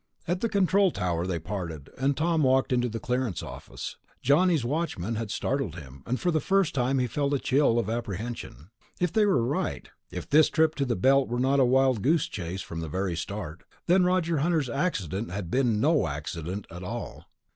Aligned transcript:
At 0.27 0.41
the 0.41 0.49
control 0.49 0.89
tower 0.89 1.27
they 1.27 1.37
parted, 1.37 1.91
and 1.95 2.17
Tom 2.17 2.41
walked 2.41 2.73
into 2.73 2.89
the 2.89 2.99
clearance 2.99 3.43
office. 3.43 3.97
Johnny's 4.23 4.65
watch 4.65 4.97
man 4.97 5.13
had 5.13 5.29
startled 5.29 5.75
him, 5.75 6.01
and 6.07 6.19
for 6.19 6.31
the 6.31 6.39
first 6.39 6.73
time 6.73 6.97
he 6.97 7.05
felt 7.05 7.35
a 7.35 7.39
chill 7.39 7.77
of 7.77 7.87
apprehension. 7.87 8.71
If 8.99 9.13
they 9.13 9.27
were 9.27 9.45
right... 9.45 9.91
if 10.09 10.27
this 10.27 10.49
trip 10.49 10.73
to 10.77 10.85
the 10.85 10.95
Belt 10.95 11.27
were 11.29 11.39
not 11.39 11.59
a 11.59 11.65
wild 11.65 12.01
goose 12.01 12.25
chase 12.27 12.63
from 12.63 12.79
the 12.79 12.89
very 12.89 13.15
start... 13.15 13.61
then 13.85 14.03
Roger 14.03 14.39
Hunter's 14.39 14.71
accident 14.71 15.29
had 15.29 15.51
been 15.51 15.79
no 15.79 16.07
accident 16.07 16.65
at 16.71 16.81
all. 16.81 17.25